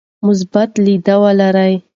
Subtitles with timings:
[0.27, 1.73] مثبت لید ولرئ.